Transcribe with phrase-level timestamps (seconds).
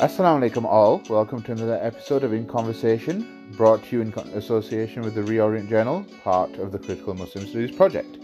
[0.00, 1.02] Assalamu alaikum all.
[1.10, 5.68] Welcome to another episode of In Conversation, brought to you in association with the Reorient
[5.68, 8.16] Journal, part of the Critical Muslim Studies project.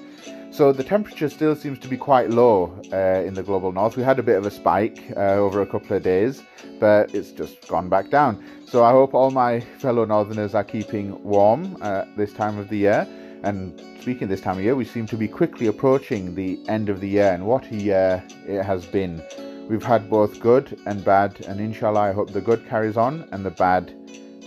[0.51, 3.95] So the temperature still seems to be quite low uh, in the global north.
[3.95, 6.43] We had a bit of a spike uh, over a couple of days,
[6.81, 8.43] but it's just gone back down.
[8.67, 12.79] So I hope all my fellow northerners are keeping warm uh, this time of the
[12.79, 13.07] year.
[13.43, 17.01] And speaking this time of year, we seem to be quickly approaching the end of
[17.01, 19.23] the year, and what a year it has been.
[19.69, 23.45] We've had both good and bad, and inshallah, I hope the good carries on and
[23.45, 23.93] the bad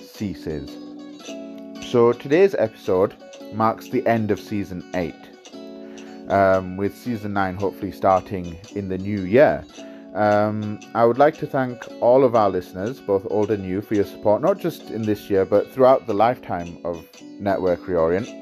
[0.02, 0.72] ceases.
[1.92, 3.16] So, today's episode
[3.54, 5.14] marks the end of season 8,
[6.30, 9.66] um, with season 9 hopefully starting in the new year.
[10.14, 13.96] Um, I would like to thank all of our listeners, both old and new, for
[13.96, 17.06] your support, not just in this year, but throughout the lifetime of
[17.40, 18.38] Network Reorient.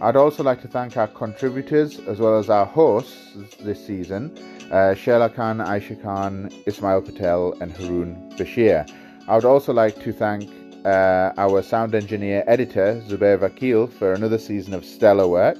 [0.00, 4.36] I'd also like to thank our contributors as well as our hosts this season
[4.70, 4.94] uh,
[5.34, 8.88] Khan, Aisha Khan, Ismail Patel, and Haroon Bashir.
[9.28, 10.50] I would also like to thank
[10.84, 15.58] uh, our sound engineer editor, Zubair Vakil, for another season of stellar work.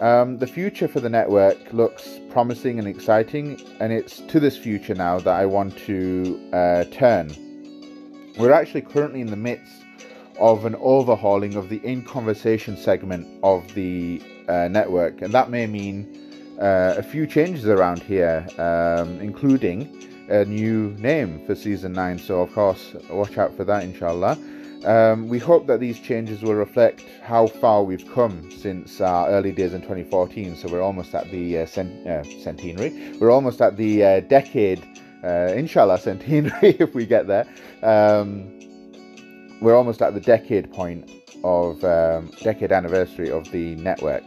[0.00, 4.94] Um, the future for the network looks promising and exciting, and it's to this future
[4.94, 7.34] now that I want to uh, turn.
[8.38, 9.72] We're actually currently in the midst
[10.38, 15.66] of an overhauling of the in conversation segment of the uh, network, and that may
[15.66, 16.25] mean
[16.60, 22.18] uh, a few changes around here, um, including a new name for season 9.
[22.18, 24.38] So, of course, watch out for that, inshallah.
[24.84, 29.52] Um, we hope that these changes will reflect how far we've come since our early
[29.52, 30.56] days in 2014.
[30.56, 34.82] So, we're almost at the uh, cent- uh, centenary, we're almost at the uh, decade,
[35.24, 37.46] uh, inshallah, centenary if we get there.
[37.82, 38.52] Um,
[39.60, 41.10] we're almost at the decade point
[41.42, 44.24] of um, decade anniversary of the network.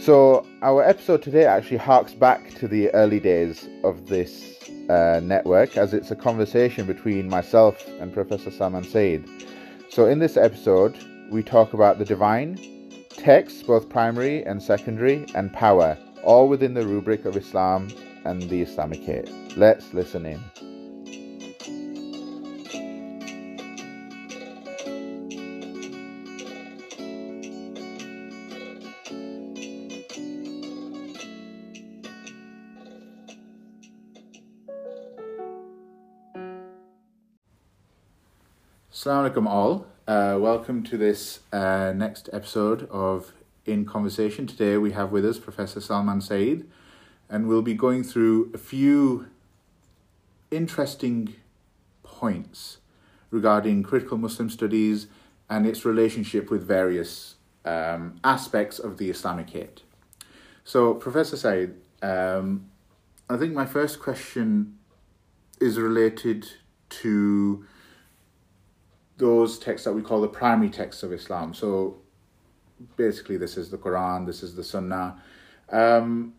[0.00, 5.76] So, our episode today actually harks back to the early days of this uh, network
[5.76, 9.28] as it's a conversation between myself and Professor Salman Sayyid.
[9.90, 10.96] So, in this episode,
[11.30, 12.58] we talk about the divine,
[13.10, 17.88] texts, both primary and secondary, and power, all within the rubric of Islam
[18.24, 19.28] and the Islamicate.
[19.58, 20.69] Let's listen in.
[39.00, 39.86] Assalamu alaikum all.
[40.06, 43.32] Uh, welcome to this uh, next episode of
[43.64, 44.46] In Conversation.
[44.46, 46.68] Today we have with us Professor Salman Sayyid,
[47.26, 49.28] and we'll be going through a few
[50.50, 51.34] interesting
[52.02, 52.76] points
[53.30, 55.06] regarding critical Muslim studies
[55.48, 59.78] and its relationship with various um, aspects of the Islamic Islamicate.
[60.62, 62.66] So, Professor Sayyid, um,
[63.30, 64.76] I think my first question
[65.58, 66.46] is related
[67.00, 67.64] to
[69.20, 71.54] those texts that we call the primary texts of Islam.
[71.54, 71.98] So
[72.96, 75.22] basically, this is the Quran, this is the Sunnah.
[75.70, 76.34] Um,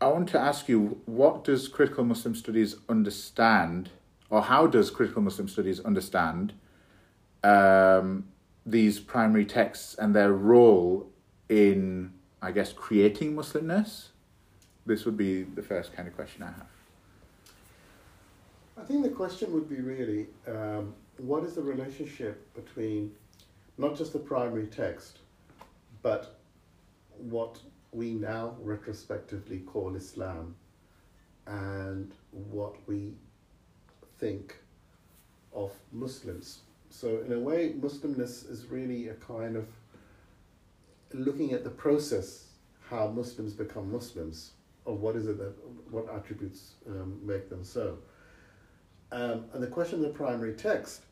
[0.00, 3.90] I want to ask you, what does critical Muslim studies understand,
[4.30, 6.52] or how does critical Muslim studies understand
[7.42, 8.28] um,
[8.66, 11.08] these primary texts and their role
[11.48, 12.12] in,
[12.42, 14.08] I guess, creating Muslimness?
[14.86, 16.72] This would be the first kind of question I have.
[18.80, 20.94] I think the question would be really um,
[21.28, 23.12] what is the relationship between
[23.76, 25.18] not just the primary text,
[26.00, 26.40] but
[27.18, 27.58] what
[27.92, 30.56] we now retrospectively call Islam
[31.46, 33.12] and what we
[34.18, 34.56] think
[35.52, 36.60] of Muslims.
[36.88, 39.66] So, in a way, Muslimness is really a kind of
[41.12, 42.46] looking at the process
[42.88, 44.52] how Muslims become Muslims,
[44.86, 45.52] or what is it that
[45.90, 47.98] what attributes um, make them so.
[49.12, 51.02] Um, and the question of the primary text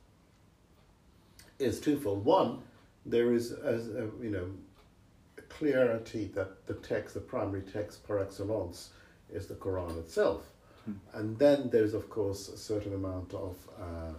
[1.58, 2.24] is twofold.
[2.24, 2.62] One,
[3.04, 4.46] there is as a, you know
[5.48, 8.90] clarity that the text, the primary text par excellence,
[9.32, 10.42] is the Quran itself,
[10.84, 10.94] hmm.
[11.14, 14.14] and then there's of course a certain amount of uh,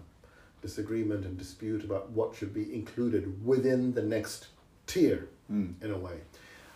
[0.61, 4.47] disagreement and dispute about what should be included within the next
[4.87, 5.71] tier, hmm.
[5.81, 6.19] in a way,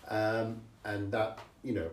[0.09, 1.89] um, and that you know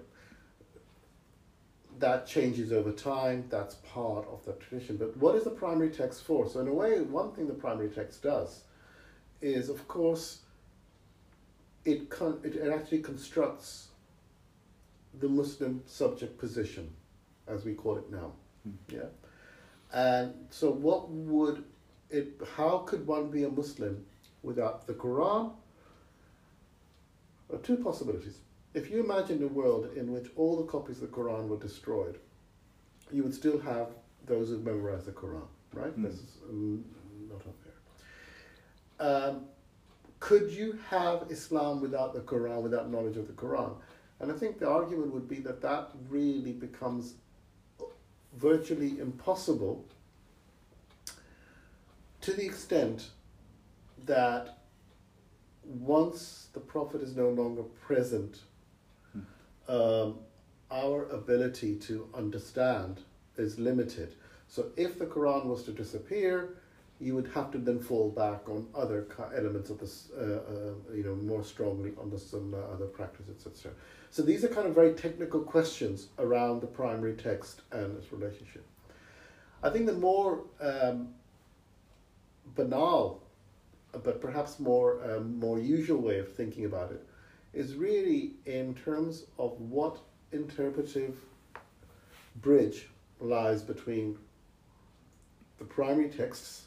[2.00, 3.44] that changes over time.
[3.48, 4.96] That's part of the tradition.
[4.96, 6.48] But what is the primary text for?
[6.48, 8.62] So, in a way, one thing the primary text does
[9.40, 10.40] is, of course,
[11.84, 13.88] it, con- it, actually constructs
[15.18, 16.90] the Muslim subject position,
[17.46, 18.32] as we call it now.
[18.68, 18.74] Mm.
[18.88, 19.00] Yeah.
[19.92, 21.64] And so, what would
[22.10, 24.04] it, how could one be a Muslim
[24.42, 25.52] without the Quran?
[27.48, 28.38] Well, two possibilities
[28.78, 32.18] if you imagine a world in which all the copies of the Quran were destroyed,
[33.10, 33.88] you would still have
[34.24, 35.48] those who memorize the Quran.
[35.72, 35.96] right?
[35.98, 36.02] Mm.
[36.04, 36.84] This is um,
[37.28, 37.76] not unfair.
[39.00, 39.46] Um,
[40.20, 43.74] could you have Islam without the Quran, without knowledge of the Quran?
[44.20, 47.14] And I think the argument would be that that really becomes
[48.36, 49.84] virtually impossible
[52.20, 53.08] to the extent
[54.06, 54.58] that
[55.64, 58.40] once the Prophet is no longer present,
[59.68, 60.18] um,
[60.70, 63.00] our ability to understand
[63.36, 64.14] is limited.
[64.48, 66.56] So if the Quran was to disappear,
[67.00, 69.06] you would have to then fall back on other
[69.36, 73.72] elements of this, uh, uh, you know, more strongly on the Sunnah, other practices, etc.
[74.10, 78.64] So these are kind of very technical questions around the primary text and its relationship.
[79.62, 81.10] I think the more um,
[82.56, 83.22] banal,
[83.92, 87.07] but perhaps more um, more usual way of thinking about it
[87.52, 89.98] is really in terms of what
[90.32, 91.16] interpretive
[92.36, 92.88] bridge
[93.20, 94.16] lies between
[95.58, 96.66] the primary texts,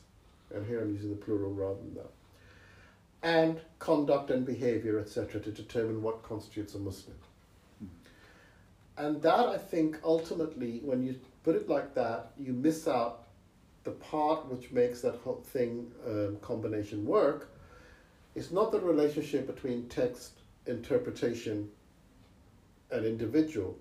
[0.54, 2.12] and here I'm using the plural rather than that,
[3.24, 7.16] and conduct and behavior, etc., to determine what constitutes a Muslim.
[8.98, 13.24] And that, I think, ultimately, when you put it like that, you miss out
[13.84, 17.50] the part which makes that whole thing um, combination work.
[18.36, 21.69] It's not the relationship between text, interpretation,
[22.92, 23.78] and individual.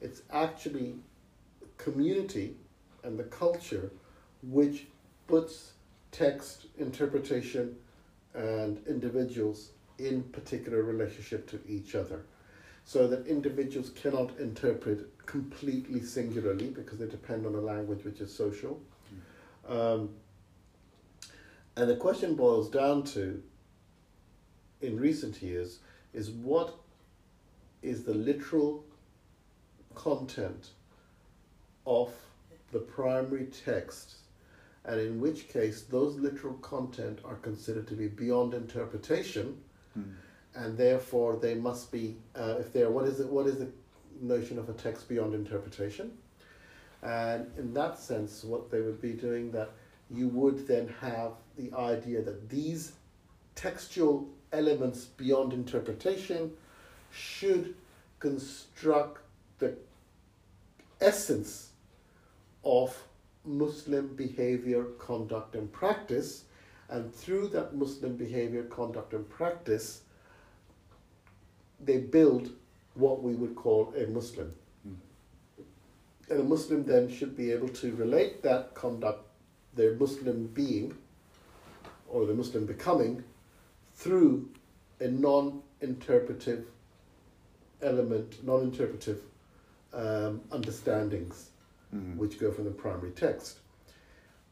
[0.00, 0.94] It's actually
[1.78, 2.56] community
[3.02, 3.90] and the culture
[4.42, 4.86] which
[5.26, 5.72] puts
[6.12, 7.76] text, interpretation,
[8.34, 12.22] and individuals in particular relationship to each other
[12.84, 18.34] so that individuals cannot interpret completely singularly because they depend on a language which is
[18.34, 18.80] social.
[19.68, 20.10] Um,
[21.76, 23.42] and the question boils down to,
[24.80, 25.78] in recent years,
[26.12, 26.74] is what
[27.82, 28.84] is the literal
[29.94, 30.70] content
[31.86, 32.12] of
[32.72, 34.16] the primary text,
[34.84, 39.56] and in which case those literal content are considered to be beyond interpretation
[40.54, 43.68] and therefore they must be uh, if they're what is it what is the
[44.20, 46.12] notion of a text beyond interpretation?
[47.02, 49.70] And in that sense what they would be doing that
[50.10, 52.92] you would then have the idea that these
[53.54, 56.52] textual elements beyond interpretation
[57.12, 57.74] should
[58.18, 59.22] construct
[59.58, 59.76] the
[61.00, 61.70] essence
[62.64, 63.04] of
[63.44, 66.44] Muslim behavior, conduct, and practice,
[66.88, 70.02] and through that Muslim behavior, conduct, and practice,
[71.82, 72.50] they build
[72.94, 74.52] what we would call a Muslim.
[76.28, 79.24] And a Muslim then should be able to relate that conduct,
[79.74, 80.96] their Muslim being,
[82.08, 83.24] or the Muslim becoming,
[84.00, 84.48] through
[84.98, 86.64] a non interpretive
[87.82, 89.20] element, non interpretive
[89.92, 91.46] um, understandings
[91.92, 92.16] Mm.
[92.16, 93.58] which go from the primary text.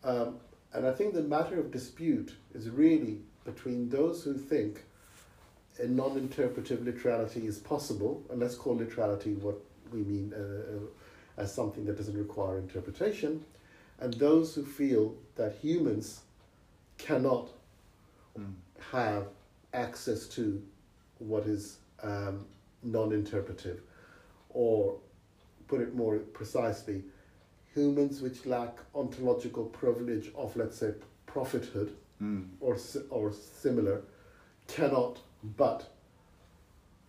[0.03, 0.41] Um,
[0.73, 4.83] and I think the matter of dispute is really between those who think
[5.79, 9.57] a non interpretive literality is possible, and let's call literality what
[9.93, 13.45] we mean uh, uh, as something that doesn't require interpretation,
[14.01, 16.23] and those who feel that humans
[16.99, 17.51] cannot
[18.37, 18.55] Mm.
[18.93, 19.27] have
[19.79, 20.63] access to
[21.19, 22.47] what is um,
[22.83, 23.81] non interpretive,
[24.51, 24.99] or
[25.67, 27.03] put it more precisely,
[27.75, 30.93] humans which lack ontological privilege of, let's say,
[31.27, 31.93] prophethood
[32.23, 32.49] Mm.
[32.61, 32.77] or,
[33.11, 34.03] or similar
[34.67, 35.21] cannot
[35.57, 35.89] but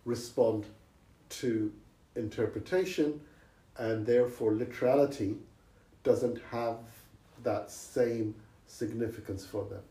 [0.06, 0.68] respond
[1.30, 1.72] to
[2.16, 3.20] interpretation,
[3.78, 5.36] and therefore literality
[6.04, 6.78] doesn't have
[7.42, 8.36] that same
[8.68, 9.84] significance for them.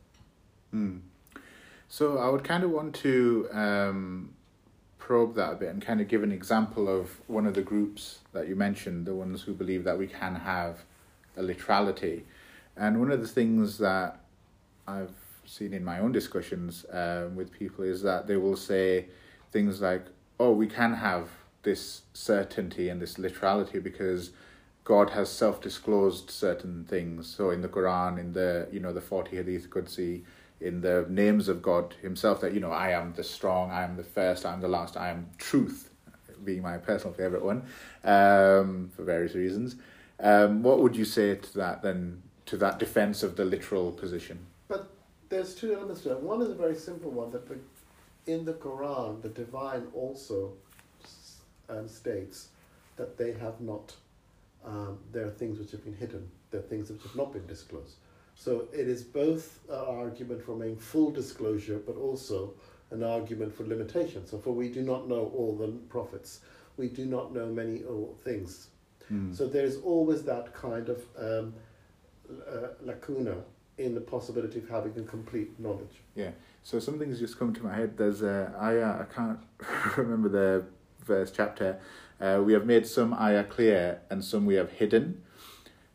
[0.73, 1.01] Mm.
[1.89, 4.35] So I would kind of want to um,
[4.99, 8.19] probe that a bit and kind of give an example of one of the groups
[8.33, 10.81] that you mentioned, the ones who believe that we can have
[11.37, 12.27] a literality.
[12.77, 14.21] And one of the things that
[14.87, 15.15] I've
[15.47, 19.07] seen in my own discussions um, with people is that they will say
[19.51, 20.05] things like,
[20.39, 21.31] oh, we can have
[21.63, 24.31] this certainty and this literality because
[24.85, 27.27] God has self-disclosed certain things.
[27.27, 30.23] So in the Quran, in the you know the forty Hadith Qudsi,
[30.61, 33.97] in the names of God Himself, that you know I am the strong, I am
[33.97, 35.91] the first, I am the last, I am truth,
[36.45, 37.63] being my personal favorite one,
[38.05, 39.77] um, for various reasons.
[40.21, 42.23] Um, what would you say to that then?
[42.47, 44.39] To that defense of the literal position?
[44.69, 44.89] But
[45.29, 46.21] there's two elements to it.
[46.21, 47.43] One is a very simple one that
[48.27, 50.53] in the Quran, the divine also
[51.69, 52.49] um, states
[52.97, 53.95] that they have not,
[54.65, 57.47] um, there are things which have been hidden, there are things which have not been
[57.47, 57.97] disclosed.
[58.39, 62.55] So it is both an argument for making full disclosure, but also
[62.93, 64.27] an argument for limitation.
[64.27, 66.41] So, for we do not know all the prophets,
[66.77, 67.83] we do not know many
[68.25, 68.69] things.
[69.13, 69.35] Mm.
[69.35, 71.55] So there's always that kind of um,
[72.31, 73.37] uh, lacuna
[73.79, 76.03] in the possibility of having a complete knowledge.
[76.15, 76.31] Yeah.
[76.63, 77.97] So something's just come to my head.
[77.97, 79.01] There's a ayah.
[79.01, 79.39] I can't
[79.97, 80.65] remember the
[81.05, 81.81] verse chapter.
[82.21, 85.23] Uh, we have made some ayah clear and some we have hidden.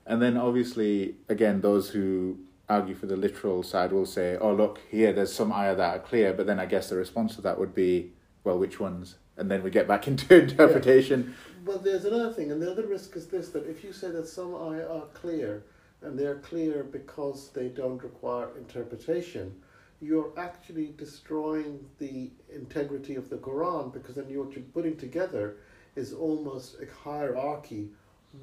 [0.05, 4.79] And then obviously, again, those who argue for the literal side will say, "Oh, look
[4.89, 7.59] here, there's some ayah that are clear." But then I guess the response to that
[7.59, 11.35] would be, "Well, which ones?" And then we get back into interpretation.
[11.65, 14.27] But there's another thing, and the other risk is this: that if you say that
[14.27, 15.63] some ayah are clear,
[16.01, 19.55] and they're clear because they don't require interpretation,
[20.01, 25.55] you're actually destroying the integrity of the Quran because then what you're putting together
[25.95, 27.89] is almost a hierarchy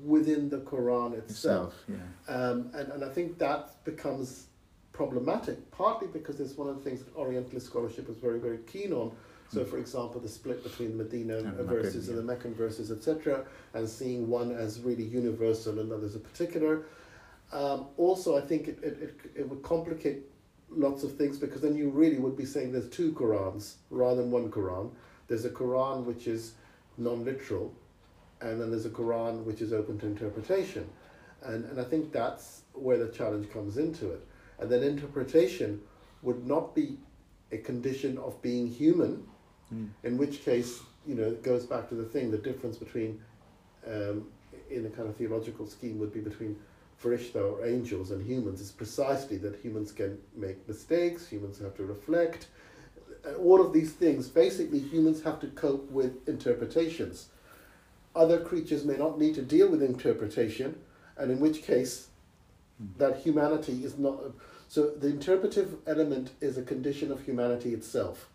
[0.04, 1.74] within the Quran itself.
[1.88, 2.34] Itself, yeah.
[2.34, 4.46] Um, and, and I think that becomes
[4.92, 8.92] problematic, partly because it's one of the things that Orientalist scholarship is very, very keen
[8.92, 9.12] on.
[9.52, 13.44] So, for example, the split between Medinan And Meccan, verses and the Meccan verses, etc.,
[13.74, 16.84] and seeing one as really universal and others a particular.
[17.52, 20.22] Um, also, I think it, it, it, it would complicate
[20.70, 24.30] lots of things because then you really would be saying there's two Qurans rather than
[24.30, 24.92] one Quran.
[25.26, 26.52] There's a Quran which is
[26.96, 27.74] non literal,
[28.40, 30.88] and then there's a Quran which is open to interpretation.
[31.42, 34.26] And, and I think that's where the challenge comes into it.
[34.58, 35.80] And then interpretation
[36.22, 36.98] would not be
[37.52, 39.26] a condition of being human,
[39.72, 39.88] Mm.
[40.02, 43.20] in which case, you know, it goes back to the thing, the difference between,
[43.86, 44.26] um,
[44.68, 46.56] in a kind of theological scheme, would be between
[47.00, 51.84] Farishta or angels and humans, is precisely that humans can make mistakes, humans have to
[51.84, 52.48] reflect,
[53.38, 57.28] all of these things, basically, humans have to cope with interpretations.
[58.14, 60.78] Other creatures may not need to deal with interpretation,
[61.16, 62.08] and in which case,
[62.98, 64.18] that humanity is not.
[64.68, 68.28] So the interpretive element is a condition of humanity itself.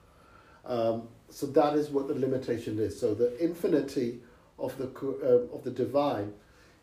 [0.65, 2.99] Um, so that is what the limitation is.
[2.99, 4.21] So the infinity
[4.57, 6.33] of the uh, of the divine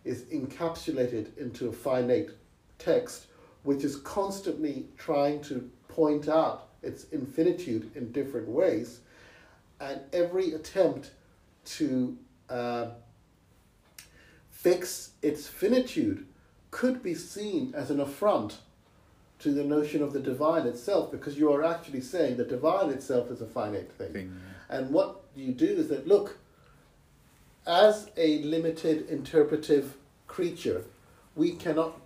[0.05, 2.31] is encapsulated into a finite
[2.79, 3.27] text,
[3.63, 9.01] which is constantly trying to point out its infinitude in different ways,
[9.81, 11.13] and every attempt
[11.65, 12.17] to
[12.53, 12.91] uh,
[14.51, 16.27] fix its finitude
[16.71, 18.59] could be seen as an affront
[19.39, 23.31] to the notion of the divine itself, because you are actually saying the divine itself
[23.31, 24.13] is a finite thing.
[24.13, 26.39] Thing, And what you do is that, look,
[27.67, 29.97] as a limited interpretive
[30.29, 30.85] creature,
[31.35, 32.01] we cannot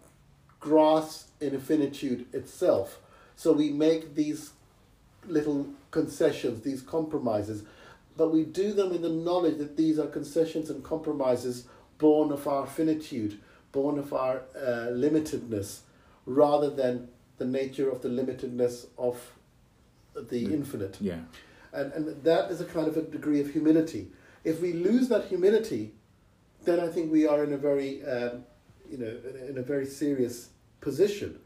[0.61, 3.01] grasp infinitude itself.
[3.37, 4.53] So we make these
[5.27, 7.65] little concessions, these compromises,
[8.17, 11.67] but we do them in the knowledge that these are concessions and compromises
[11.99, 13.39] born of our finitude,
[13.73, 15.81] born of our uh, limitedness,
[16.25, 17.09] rather than
[17.39, 19.33] the nature of the limitedness of
[20.15, 20.53] the Mm.
[20.53, 20.97] infinite.
[21.01, 21.21] Yeah.
[21.73, 24.09] And, and that is a kind of a degree of humility.
[24.45, 25.93] If we lose that humility,
[26.65, 28.45] then I think we are in a very, um,
[28.91, 29.13] you know,
[29.49, 30.49] in a- very serious
[30.81, 31.39] position.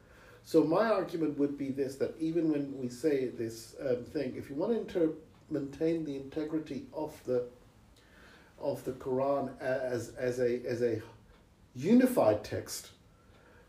[0.45, 4.49] So my argument would be this: that even when we say this um, thing, if
[4.49, 5.15] you want to inter-
[5.51, 7.45] maintain the integrity of the
[8.61, 11.01] of the Quran as as a as a
[11.75, 12.91] unified text,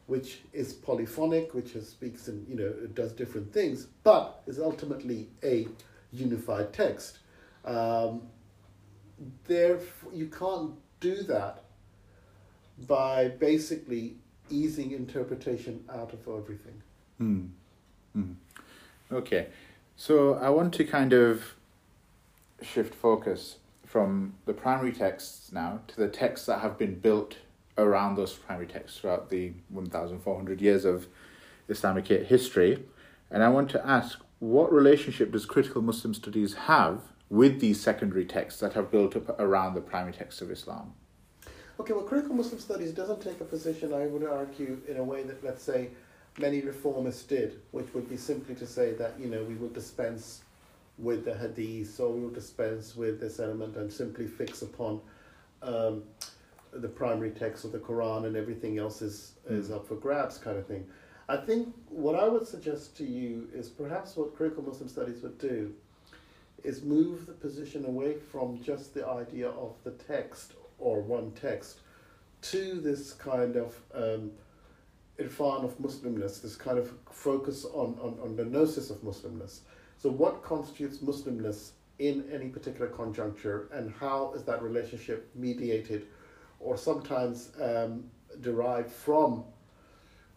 [0.07, 5.29] which is polyphonic, which is, speaks and you know does different things, but is ultimately
[5.43, 5.67] a
[6.11, 7.19] unified text.
[7.65, 8.23] Um,
[9.45, 11.63] therefore, you can't do that
[12.87, 14.15] by basically
[14.49, 16.81] easing interpretation out of everything.
[17.17, 17.45] Hmm.
[18.13, 18.33] Hmm.
[19.11, 19.47] Okay.
[19.95, 21.55] So I want to kind of
[22.61, 27.37] shift focus from the primary texts now to the texts that have been built
[27.77, 31.07] around those primary texts throughout the 1,400 years of
[31.67, 32.83] Islamic history.
[33.29, 38.25] And I want to ask what relationship does critical Muslim studies have with these secondary
[38.25, 40.93] texts that have built up around the primary texts of Islam?
[41.79, 45.23] Okay, well, critical Muslim studies doesn't take a position, I would argue, in a way
[45.23, 45.89] that, let's say,
[46.37, 50.41] many reformists did, which would be simply to say that, you know, we will dispense
[50.97, 55.01] with the hadith, so we will dispense with this element and simply fix upon
[55.61, 56.03] um,
[56.73, 60.57] the primary text of the Quran and everything else is, is up for grabs, kind
[60.57, 60.85] of thing.
[61.27, 65.37] I think what I would suggest to you is perhaps what critical Muslim studies would
[65.37, 65.73] do
[66.63, 71.79] is move the position away from just the idea of the text or one text
[72.41, 74.31] to this kind of um,
[75.19, 79.59] irfan of Muslimness, this kind of focus on, on, on the gnosis of Muslimness.
[80.01, 86.07] So, what constitutes Muslimness in any particular conjuncture, and how is that relationship mediated
[86.59, 88.05] or sometimes um,
[88.41, 89.43] derived from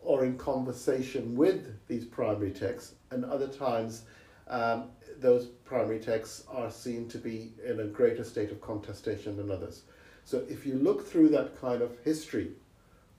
[0.00, 4.02] or in conversation with these primary texts, and other times
[4.49, 9.50] um, those primary texts are seen to be in a greater state of contestation than
[9.50, 9.85] others.
[10.26, 12.50] So if you look through that kind of history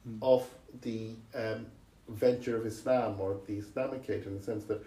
[0.08, 0.20] Mm.
[0.22, 0.48] of
[0.82, 1.66] the um,
[2.10, 4.84] venture of Islam or the Islamicate in the sense that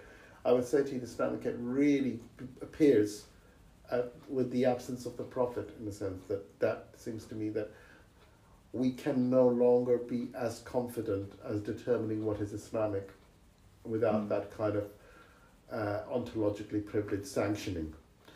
[0.48, 2.20] I would say to you the Islamicate really
[2.62, 3.26] appears
[3.90, 7.50] uh, with the absence of the Prophet in the sense that that seems to me
[7.50, 7.70] that
[8.72, 13.10] we can no longer be as confident as determining what is Islamic
[13.84, 14.28] without Mm.
[14.30, 14.84] that kind of
[15.70, 17.92] uh, ontologically privileged sanctioning.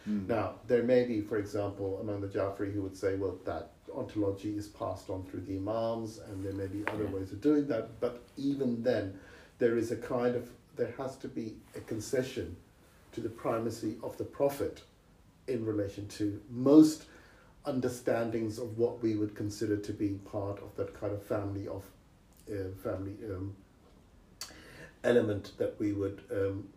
[0.07, 0.28] Mm.
[0.28, 4.54] Now, there may be, for example, among the Jafri who would say, well, that ontology
[4.57, 7.11] is passed on through the Imams, and there may be other Yeah.
[7.16, 9.19] ways of doing that, but even then,
[9.59, 12.57] there is a kind of, there has to be a concession
[13.12, 14.83] to the primacy of the Prophet
[15.47, 17.05] in relation to most
[17.64, 21.85] understandings of what we would consider to be part of that kind of family of
[22.50, 23.55] uh, family um,
[25.05, 26.69] element that we would um,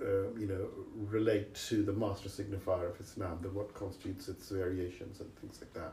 [0.00, 0.68] uh, you know
[1.08, 5.72] relate to the master signifier of Islam, the what constitutes its variations and things like
[5.74, 5.92] that.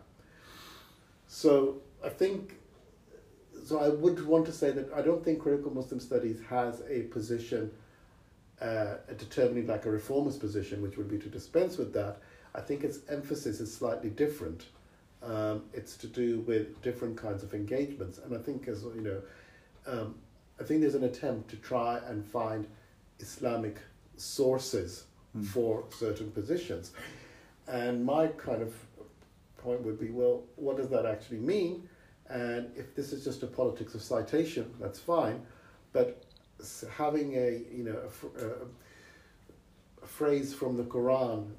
[1.27, 2.59] So I think
[3.63, 3.79] so.
[3.79, 7.71] I would want to say that I don't think critical Muslim studies has a position.
[8.61, 12.19] Uh, determining like a reformist position, which would be to dispense with that,
[12.53, 14.67] I think its emphasis is slightly different.
[15.23, 19.21] Um, it's to do with different kinds of engagements, and I think as you know,
[19.87, 20.13] um,
[20.59, 22.67] I think there's an attempt to try and find
[23.19, 23.77] Islamic
[24.15, 25.45] sources Mm.
[25.45, 26.91] for certain positions,
[27.65, 28.75] and my kind of
[29.57, 31.87] point would be, well, what does that actually mean?
[32.31, 35.41] And if this is just a politics of citation, that's fine,
[35.91, 36.23] but
[36.95, 38.65] having a you know a, uh,
[40.03, 41.51] a phrase from the Quran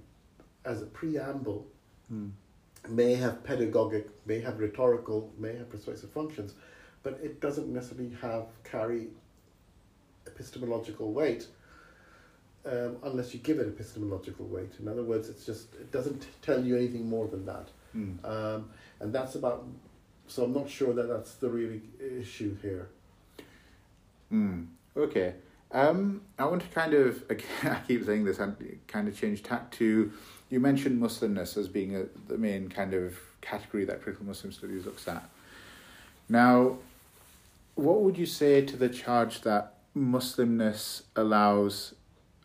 [0.64, 1.66] as a preamble
[2.12, 2.30] Mm.
[2.88, 6.54] may have pedagogic, may have rhetorical, may have persuasive functions,
[7.02, 9.06] but it doesn't necessarily have carry
[10.26, 11.46] epistemological weight
[12.64, 14.72] um, unless you give it epistemological weight.
[14.80, 18.24] In other words, it's just it doesn't tell you anything more than that, Mm.
[18.24, 19.64] um, and that's about.
[20.32, 22.88] So I'm not sure that that's the really issue here.
[24.32, 24.68] Mm.
[24.96, 25.34] Okay.
[25.70, 27.22] Um, I want to kind of,
[27.62, 30.10] I keep saying this, and kind of change tack to,
[30.48, 34.86] you mentioned Muslimness as being a, the main kind of category that critical Muslim studies
[34.86, 35.28] looks at.
[36.30, 36.78] Now,
[37.74, 41.94] what would you say to the charge that Muslimness allows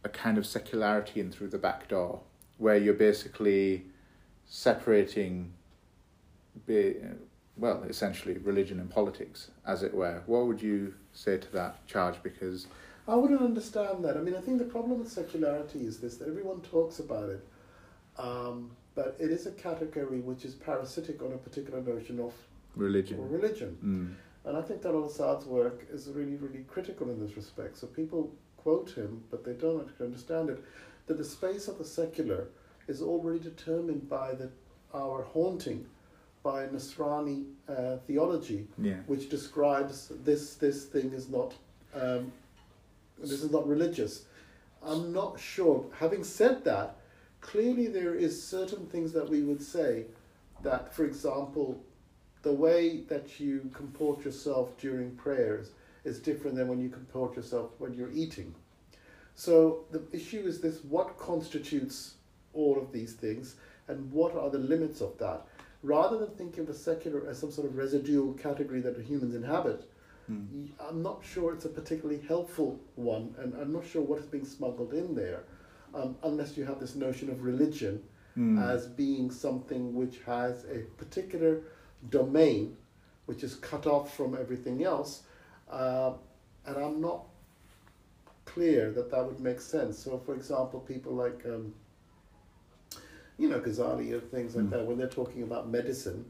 [0.04, 2.19] a kind of secularity in through the back door,
[2.58, 3.86] where you're basically
[4.45, 5.54] separating,
[7.57, 10.21] well, essentially religion and politics, as it were.
[10.25, 12.21] What would you say to that charge?
[12.21, 12.67] Because
[13.07, 14.17] I wouldn't understand that.
[14.17, 17.47] I mean, I think the problem with secularity is this that everyone talks about it,
[18.17, 22.33] um, but it is a category which is parasitic on a particular notion of
[22.75, 23.29] religion.
[23.29, 23.77] religion.
[23.83, 24.49] Mm.
[24.49, 27.77] And I think that Talal Asad's work is really, really critical in this respect.
[27.77, 30.63] So people quote him, but they don't actually understand it,
[31.07, 32.47] that the space of the secular
[32.87, 34.49] is already determined by the,
[34.93, 35.85] our haunting
[36.47, 38.99] by Nasrani uh, theology, Yeah.
[39.07, 41.53] which describes this, this thing is not,
[41.93, 42.31] um,
[43.19, 44.23] this is not religious.
[44.81, 45.83] I'm not sure.
[45.99, 46.95] Having said that,
[47.41, 50.05] clearly there is certain things that we would say
[50.63, 51.83] that, for example,
[52.43, 55.71] the way that you comport yourself during prayers
[56.05, 58.55] is different than when you comport yourself when you're eating.
[59.36, 62.13] So the issue is this what constitutes
[62.53, 63.55] all of these things
[63.89, 65.41] and what are the limits of that?
[65.83, 69.89] Rather than thinking of the secular as some sort of residual category that humans inhabit,
[70.29, 70.67] Mm.
[70.77, 74.45] I'm not sure it's a particularly helpful one, and I'm not sure what is being
[74.45, 75.43] smuggled in there,
[75.93, 78.03] um, unless you have this notion of religion
[78.35, 78.61] Mm.
[78.61, 81.61] as being something which has a particular
[82.09, 82.75] domain
[83.25, 85.23] which is cut off from everything else.
[85.69, 86.13] Uh,
[86.65, 87.25] and I'm not
[88.45, 89.97] clear that that would make sense.
[89.97, 91.73] So, for example, people like, um,
[93.38, 94.69] you know, Ghazali or things like Mm.
[94.71, 96.26] that, when they're talking about medicine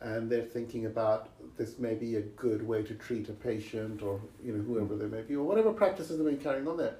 [0.00, 4.20] and they're thinking about this may be a good way to treat a patient or,
[4.44, 6.96] you know, whoever they may be, or whatever practices they may be carrying on there.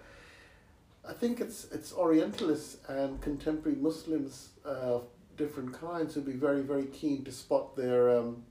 [1.09, 5.05] I think it's it's Orientalists and contemporary Muslims of
[5.37, 8.43] different kinds who'd be very very keen to spot their um,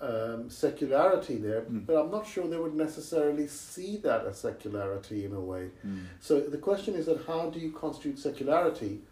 [0.00, 1.86] um, secularity there, Mm.
[1.86, 5.70] but I'm not sure they would necessarily see that as secularity in a way.
[5.86, 6.04] Mm.
[6.20, 9.02] So the question is that how do you constitute secularity,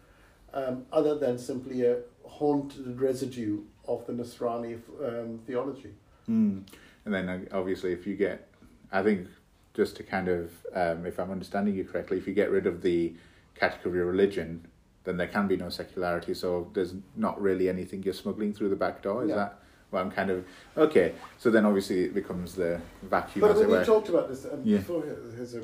[0.53, 5.93] um, other than simply a haunted residue of the Nasrani um, theology?
[6.29, 6.63] Mm.
[7.05, 8.49] And then uh, obviously, if you get,
[8.91, 9.27] I think,
[9.73, 12.81] just to kind of, um, if I'm understanding you correctly, if you get rid of
[12.81, 13.13] the
[13.55, 14.67] category of religion,
[15.03, 16.33] then there can be no secularity.
[16.33, 19.23] So there's not really anything you're smuggling through the back door.
[19.23, 19.35] Is Yeah.
[19.35, 20.45] that what I'm kind of
[20.77, 21.13] okay?
[21.37, 23.85] So then obviously it becomes the vacuum, But as we, it we were.
[23.85, 24.77] talked about this um, Yeah.
[24.77, 25.03] before,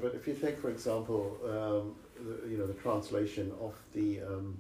[0.02, 4.58] but if you take, for example, um, the, you know, the translation of the um,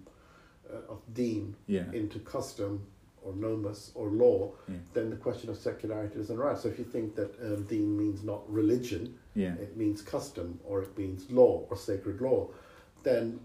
[0.73, 1.83] uh, of deen yeah.
[1.93, 2.85] into custom
[3.21, 4.75] or nomos or law, Yeah.
[4.93, 6.61] then the question of secularity doesn't arise.
[6.61, 9.55] So if you think that um, deen means not religion, Yeah.
[9.55, 12.47] it means custom or it means law or sacred law,
[13.03, 13.39] then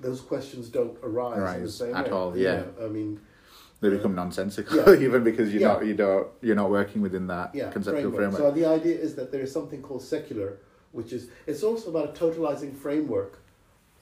[0.00, 2.10] those questions don't arise, in the same at way.
[2.10, 2.56] all, You yeah.
[2.56, 3.20] know, I mean,
[3.80, 4.94] They Uh, become nonsensical yeah.
[5.06, 8.14] even because you're not you don't you're not working within that conceptual framework.
[8.32, 8.40] framework.
[8.40, 10.58] So the idea is that there is something called secular,
[10.92, 13.32] which is it's also about a totalizing framework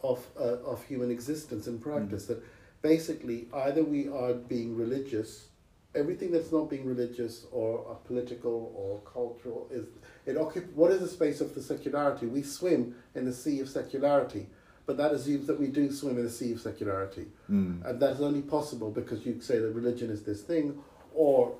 [0.02, 2.26] of uh, of human existence and practice.
[2.26, 2.42] That
[2.82, 5.48] basically either we are being religious,
[5.94, 9.86] everything that's not being religious or uh, political or cultural is
[10.26, 12.26] it occup- What is the space of the secularity?
[12.26, 14.46] We swim in the sea of secularity.
[14.86, 17.26] But that assumes that we do swim in the sea of secularity.
[17.48, 17.84] Mm.
[17.84, 20.82] And that's only possible because you say that religion is this thing,
[21.14, 21.54] or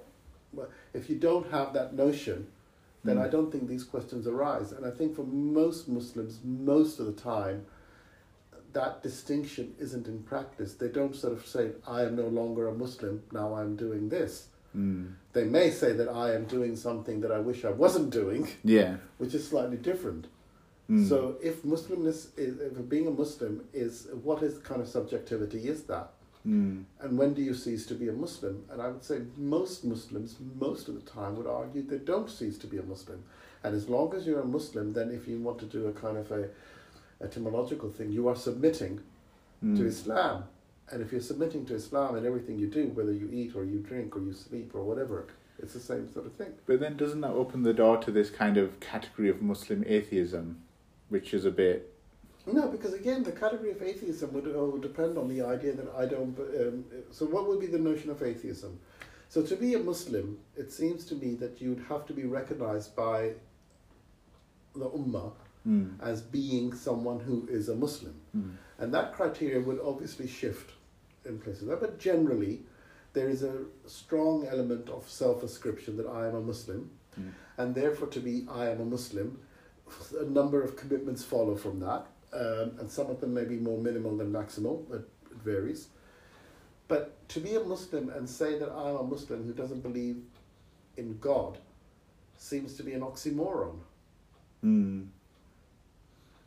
[0.94, 2.48] if you don't have that notion,
[3.04, 3.22] then Mm.
[3.26, 4.72] I don't think these questions arise.
[4.72, 7.66] And I think for most Muslims, most of the time,
[8.72, 10.74] that distinction isn't in practice.
[10.74, 14.48] They don't sort of say, I am no longer a Muslim, now I'm doing this.
[14.76, 15.14] Mm.
[15.32, 18.96] They may say that I am doing something that I wish I wasn't doing, Yeah.
[19.18, 20.26] which is slightly different.
[20.88, 21.08] Mm.
[21.08, 25.84] So if Muslimness is, if being a Muslim is, what is kind of subjectivity is
[25.84, 26.10] that?
[26.46, 26.84] Mm.
[27.00, 28.64] And when do you cease to be a Muslim?
[28.70, 32.56] And I would say most Muslims, most of the time, would argue they don't cease
[32.58, 33.22] to be a Muslim.
[33.62, 36.16] And as long as you're a Muslim, then if you want to do a kind
[36.16, 36.48] of a
[37.22, 39.00] etymological thing, you are submitting
[39.62, 39.76] Mm.
[39.76, 40.44] to Islam.
[40.90, 43.78] And if you're submitting to Islam in everything you do, whether you eat or you
[43.78, 45.26] drink or you sleep or whatever,
[45.58, 46.52] it's the same sort of thing.
[46.66, 50.62] But then doesn't that open the door to this kind of category of Muslim atheism,
[51.10, 51.92] which is a bit
[52.46, 56.06] No, because again, the category of atheism would, would depend on the idea that I
[56.06, 56.36] don't.
[56.38, 58.80] Um, so, what would be the notion of atheism?
[59.28, 62.96] So, to be a Muslim, it seems to me that you'd have to be recognized
[62.96, 63.34] by
[64.74, 65.32] the Ummah
[65.66, 65.92] mm.
[66.00, 68.14] as being someone who is a Muslim.
[68.36, 68.52] Mm.
[68.78, 70.72] And that criteria would obviously shift
[71.24, 71.68] in places.
[71.68, 72.60] But generally,
[73.12, 77.32] there is a strong element of self ascription that I am a Muslim, Mm.
[77.58, 79.40] and therefore, to be I am a Muslim,
[80.20, 83.78] a number of commitments follow from that, um, and some of them may be more
[83.78, 85.88] minimal than maximal, it, it varies.
[86.86, 90.22] But to be a Muslim and say that I'm a Muslim who doesn't believe
[90.96, 91.58] in God
[92.36, 93.78] seems to be an oxymoron.
[94.64, 95.08] Mm.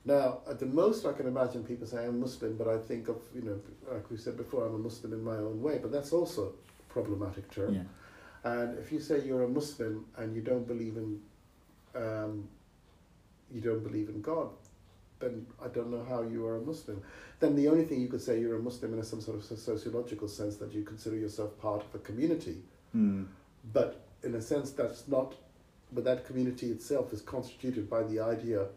[0.05, 3.17] Now, at the most, I can imagine people saying I'm Muslim, but I think of,
[3.33, 3.59] you know,
[3.91, 6.53] like we said before, I'm a Muslim in my own way, but that's also
[6.89, 7.75] a problematic term.
[7.75, 7.83] Yeah.
[8.43, 11.21] And if you say you're a Muslim and you don't believe in,
[11.95, 12.49] um,
[13.53, 14.49] you don't believe in God,
[15.19, 17.01] then I don't know how you are a Muslim.
[17.39, 19.43] Then the only thing you could say you're a Muslim in a some sort of
[19.45, 22.57] sociological sense that you consider yourself part of a community,
[22.93, 23.25] Mm.
[23.73, 25.33] but in a sense that's not,
[25.93, 28.67] but that community itself is constituted by the idea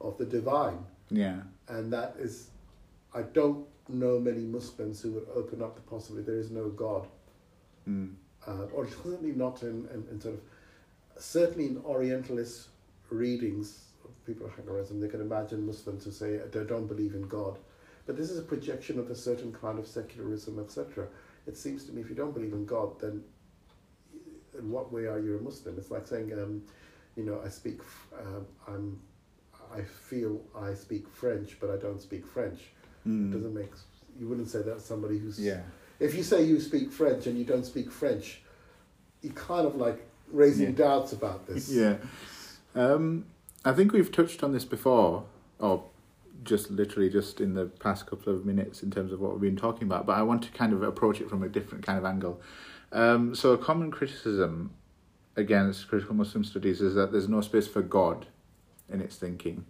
[0.00, 0.78] of the divine.
[1.10, 1.40] Yeah.
[1.68, 2.48] and that is
[3.14, 7.06] I don't know many Muslims who would open up the possibility there is no God,
[7.88, 8.14] Mm.
[8.46, 10.40] uh, or certainly not in, in, in sort of
[11.22, 12.68] certainly in Orientalist
[13.10, 17.28] readings of people of Hagarism, they can imagine Muslims who say they don't believe in
[17.28, 17.58] God,
[18.06, 21.06] but this is a projection of a certain kind of secularism, etc.
[21.46, 23.22] It seems to me if you don't believe in God, then
[24.58, 25.76] in what way are you a Muslim?
[25.78, 26.62] It's like saying, um,
[27.16, 27.80] you know, I speak,
[28.18, 29.00] um, I'm,
[29.74, 32.60] I feel I speak French, but I don't speak French.
[33.04, 33.32] It Mm.
[33.32, 33.72] doesn't make
[34.18, 35.62] you wouldn't say that's somebody who's Yeah.
[35.98, 38.42] if you say you speak French and you don't speak French
[39.22, 40.74] you kind of like raising Yeah.
[40.86, 41.96] doubts about this Yeah.
[42.74, 43.26] Um,
[43.64, 45.24] I think we've touched on this before,
[45.58, 45.84] or
[46.44, 49.56] just literally just in the past couple of minutes in terms of what we've been
[49.56, 52.04] talking about, but I want to kind of approach it from a different kind of
[52.04, 52.40] angle.
[52.92, 54.70] Um, so, a common criticism
[55.36, 58.26] against critical Muslim studies is that there's no space for God
[58.94, 59.64] in its thinking.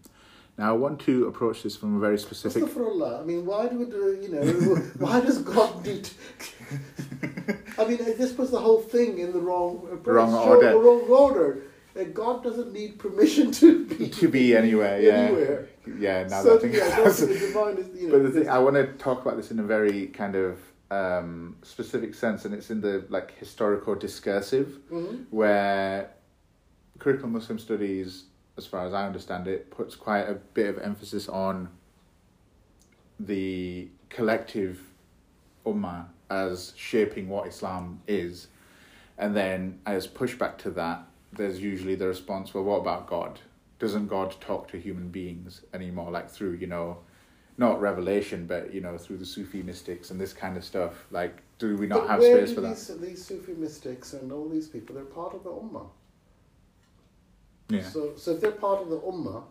[0.56, 2.62] Now, I want to approach this from a very specific.
[2.62, 3.22] Astaghfirullah.
[3.22, 6.08] I mean, why do uh, you know, why does God need?
[7.78, 10.70] I mean, this puts the whole thing in the wrong approach, Wrong Sure, order.
[10.70, 11.62] the wrong order.
[11.98, 15.12] Uh, God doesn't need permission to be to be anywhere, yeah.
[15.12, 15.68] anywhere.
[15.98, 18.14] Yeah, now so that I think yeah, that's the divine is, you know.
[18.18, 20.58] but the thing, I want to talk about this in a very kind of
[20.90, 25.26] um, specific sense, and it's in the like historical discursive, Mhm.
[25.30, 26.10] where
[27.00, 28.24] critical Muslim studies,
[28.56, 31.68] as far as I understand it, puts quite a bit of emphasis on
[33.18, 34.80] the collective
[35.66, 38.48] ummah as shaping what Islam is,
[39.18, 43.40] and then as pushback to that, there's usually the response, well, what about God?
[43.78, 46.98] Doesn't God talk to human beings anymore, like through you know,
[47.58, 51.06] not revelation, but you know, through the Sufi mystics and this kind of stuff?
[51.10, 52.76] Like, do we not But have space for that?
[52.76, 55.86] these, These Sufi mystics and all these people, they're part of the Ummah.
[57.68, 57.83] Yeah.
[57.83, 59.44] So, so if they're part of the Ummah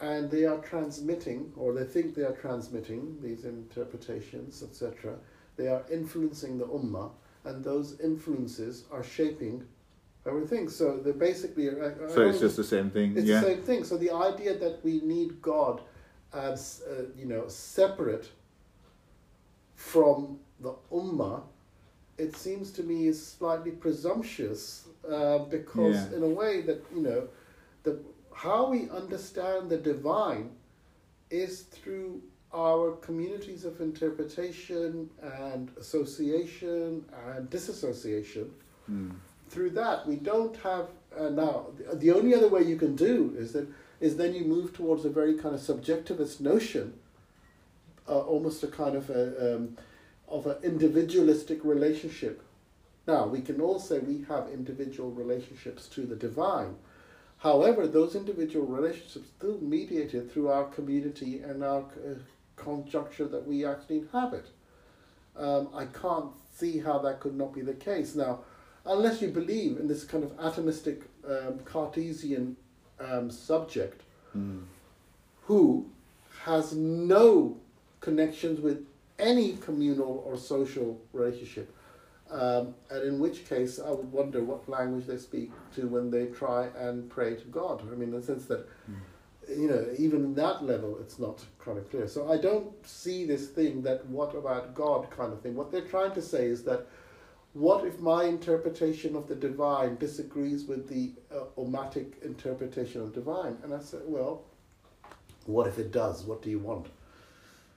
[0.00, 5.16] and they are transmitting, or they think they are transmitting these interpretations, etc.,
[5.56, 7.10] they are influencing the Ummah,
[7.44, 9.64] and those influences are shaping
[10.26, 10.68] everything.
[10.68, 11.68] So they're basically.
[11.70, 13.16] I, I So it's just the same thing.
[13.16, 13.40] it's yeah.
[13.40, 13.84] the same thing.
[13.84, 15.80] So the idea that we need God
[16.32, 18.28] as uh, you know separate
[19.74, 21.42] from the ummah,
[22.18, 26.16] it seems to me is slightly presumptuous uh, because Yeah.
[26.16, 27.28] in a way that you know
[27.82, 27.98] the
[28.34, 30.50] how we understand the divine
[31.30, 32.22] is through
[32.54, 38.50] our communities of interpretation and association and disassociation
[38.90, 39.12] Mm.
[39.50, 43.34] through that we don't have uh, now the, the only other way you can do
[43.38, 43.66] is that
[44.00, 46.94] is then you move towards a very kind of subjectivist notion
[48.08, 49.76] uh, almost a kind of a um,
[50.28, 52.42] of an individualistic relationship
[53.06, 56.74] now we can all say we have individual relationships to the divine
[57.40, 62.14] however those individual relationships still mediated through our community and our uh,
[62.56, 64.46] conjuncture that we actually inhabit
[65.36, 68.40] um, i can't see how that could not be the case now
[68.86, 72.56] unless you believe in this kind of atomistic um, Cartesian
[72.98, 74.02] um, subject
[74.36, 74.62] Mm.
[75.46, 75.86] who
[76.44, 77.56] has no
[78.00, 78.86] connections with
[79.18, 81.74] any communal or social relationship.
[82.30, 86.26] Um, and in which case, I would wonder what language they speak to when they
[86.26, 87.82] try and pray to God.
[87.82, 88.68] I mean, in the sense that,
[89.48, 92.06] you know, even in that level, it's not kind of clear.
[92.06, 95.56] So I don't see this thing that what about God kind of thing.
[95.56, 96.86] What they're trying to say is that
[97.52, 103.56] what if my interpretation of the divine disagrees with the uh, ummatic interpretation of divine?
[103.64, 104.44] And I said, well,
[105.46, 106.22] what if it does?
[106.22, 106.86] What do you want?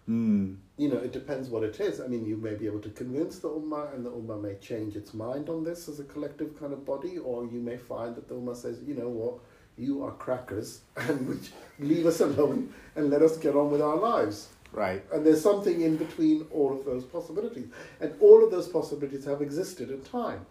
[0.09, 0.57] Mm.
[0.77, 2.01] You know, it depends what it is.
[2.01, 4.95] I mean, you may be able to convince the Ummah, and the Ummah may change
[4.95, 8.27] its mind on this as a collective kind of body, or you may find that
[8.27, 9.39] the Ummah says, you know what,
[9.77, 13.95] you are crackers, and which leave us alone and let us get on with our
[13.95, 14.49] lives.
[14.71, 15.03] Right.
[15.13, 17.67] And there's something in between all of those possibilities.
[18.01, 20.45] And all of those possibilities have existed in time.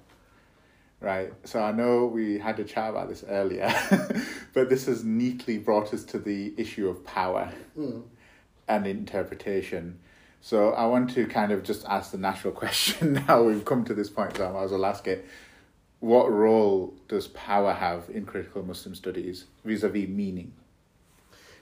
[1.00, 1.32] Right.
[1.42, 3.74] So I know we had a chat about this earlier,
[4.54, 8.02] but this has neatly brought us to the issue of power Mm.
[8.68, 9.98] And interpretation.
[10.40, 13.94] So I want to kind of just ask the natural question now we've come to
[13.94, 15.26] this point, so I might as well ask it.
[16.00, 20.52] What role does power have in critical Muslim studies vis a vis meaning?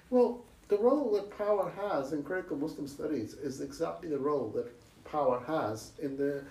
[0.09, 4.71] Well, the role that power has in critical Muslim studies is exactly the role that
[5.05, 6.43] power has in the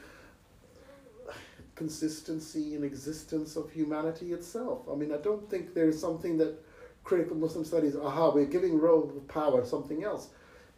[1.76, 4.82] consistency and existence of humanity itself.
[4.92, 6.62] I mean, I don't think there is something that
[7.06, 10.30] critical Muslim studies, aha, we're giving role of power something else.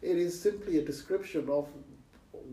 [0.02, 1.68] It is simply a description of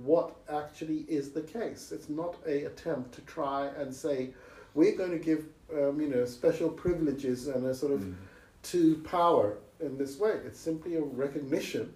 [0.03, 1.91] what actually is the case.
[1.91, 4.29] It's not a attempt to try and say
[4.75, 8.15] we're going to give um, you know special privileges and a sort of Mm.
[8.63, 10.31] to power in this way.
[10.45, 11.93] It's simply a recognition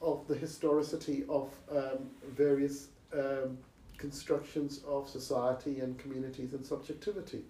[0.00, 3.58] of the historicity of um, various um,
[3.96, 7.42] constructions of society and communities and subjectivity.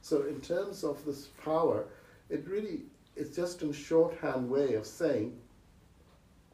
[0.00, 1.84] So, in terms of this power,
[2.30, 2.80] it really
[3.14, 5.36] it's just a shorthand way of saying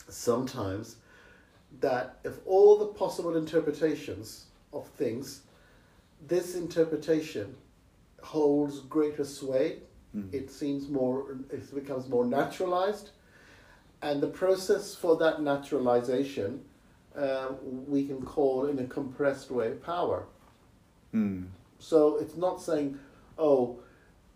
[0.08, 0.96] sometimes
[1.80, 5.42] that if all the possible interpretations of things,
[6.26, 7.54] this interpretation
[8.22, 9.78] holds greater sway
[10.16, 10.32] Mm.
[10.32, 13.10] it seems more it becomes more naturalized
[14.00, 16.64] and the process for that naturalization
[17.14, 17.48] uh,
[17.86, 20.24] we can call in a compressed way power
[21.14, 21.48] Mm.
[21.78, 22.98] so it's not saying
[23.38, 23.78] oh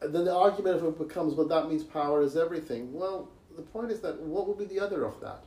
[0.00, 3.90] then the argument of it becomes well that means power is everything well the point
[3.90, 5.42] is that what would be the other of that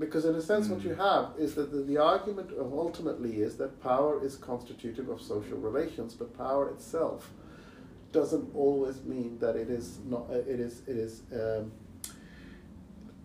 [0.00, 1.04] because in a sense what you Mm.
[1.10, 5.58] have is that the, the argument of ultimately is that power is constitutive of social
[5.68, 7.20] relations but power itself
[8.18, 11.64] doesn't always mean that it is not uh, it is it is um,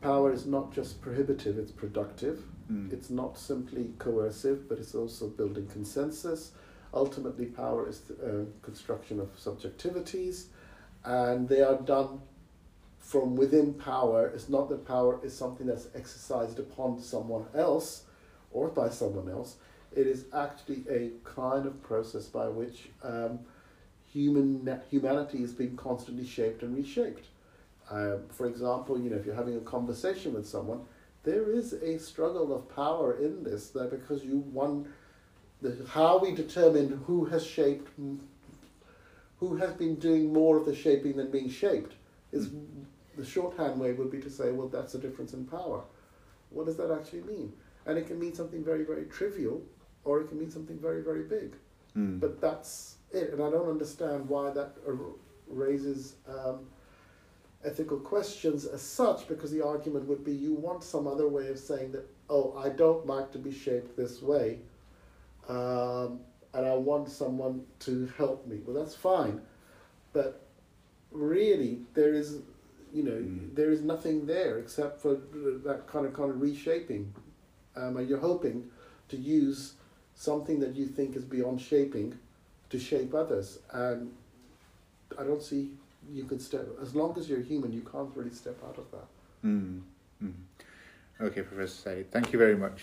[0.01, 2.39] power is not just prohibitive it's productive
[2.71, 2.91] Mm.
[2.91, 6.51] it's not simply coercive but it's also building consensus
[6.95, 10.37] ultimately power is the uh, construction of subjectivities
[11.03, 12.21] and they are done
[13.05, 18.03] from within power it's not that power is something that's exercised upon someone else
[18.51, 19.57] or by someone else
[19.95, 23.39] it is actually a kind of process by which um,
[24.11, 27.27] human humanity is being constantly shaped and reshaped.
[27.89, 30.81] Um, for example, you know, if you're having a conversation with someone,
[31.23, 33.69] there is a struggle of power in this.
[33.69, 34.87] That because you one,
[35.61, 37.89] the, how we determine who has shaped,
[39.39, 41.93] who has been doing more of the shaping than being shaped,
[42.31, 42.49] is
[43.17, 45.83] the shorthand way would be to say, well, that's a difference in power.
[46.49, 47.53] What does that actually mean?
[47.85, 49.61] And it can mean something very, very trivial,
[50.03, 51.55] or it can mean something very, very big.
[51.95, 52.19] Mm.
[52.19, 54.75] But that's it, and I don't understand why that
[55.47, 56.67] raises um,
[57.63, 61.57] ethical questions as such because the argument would be you want some other way of
[61.57, 64.59] saying that, oh, I don't like to be shaped this way
[65.47, 66.19] um,
[66.53, 68.59] and I want someone to help me.
[68.65, 69.41] Well, that's fine.
[70.13, 70.41] But
[71.11, 72.39] really, there is,
[72.93, 73.55] you know, Mm.
[73.55, 75.15] there is nothing there except for
[75.63, 77.13] that kind of kind of reshaping.
[77.75, 78.69] Um, and you're hoping
[79.09, 79.73] to use
[80.15, 82.17] something that you think is beyond shaping
[82.69, 83.59] to shape others.
[83.71, 84.13] And
[85.17, 85.71] I don't see
[86.11, 89.07] you could step as long as you're human, you can't really step out of that.
[89.43, 89.81] Mm.
[90.23, 90.33] Mm.
[91.19, 92.81] Okay, Professor Sayyid, thank you very much.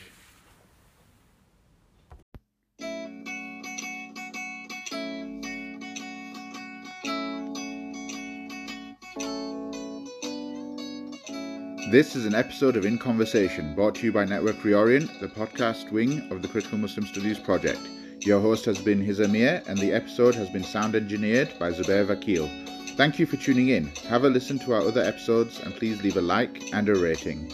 [11.93, 15.93] This is an episode of In Conversation brought to you by Network Reorient, the podcast
[15.93, 17.87] wing of the Critical Muslim Studies Project.
[18.21, 22.07] Your host has been Hiz Amir, and the episode has been sound engineered by Zubair
[22.07, 22.49] Vakil.
[22.97, 23.89] Thank you for tuning in.
[24.09, 27.53] Have a listen to our other episodes and please leave a like and a rating.